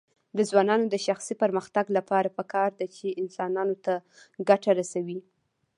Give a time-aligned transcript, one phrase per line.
[0.37, 3.93] د ځوانانو د شخصي پرمختګ لپاره پکار ده چې انسانانو ته
[4.49, 5.19] ګټه رسوي.